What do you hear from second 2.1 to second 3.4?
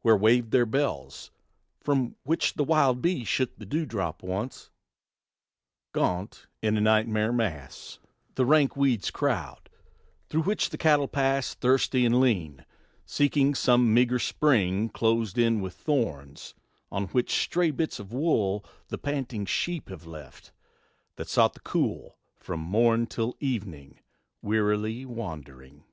which the wild bee